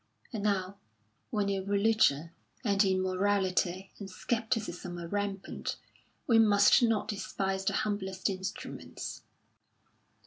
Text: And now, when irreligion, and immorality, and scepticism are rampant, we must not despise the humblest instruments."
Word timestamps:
And 0.33 0.41
now, 0.45 0.77
when 1.29 1.47
irreligion, 1.47 2.31
and 2.63 2.83
immorality, 2.83 3.91
and 3.99 4.09
scepticism 4.09 4.97
are 4.97 5.07
rampant, 5.07 5.77
we 6.25 6.39
must 6.39 6.81
not 6.81 7.07
despise 7.07 7.63
the 7.65 7.73
humblest 7.73 8.27
instruments." 8.27 9.21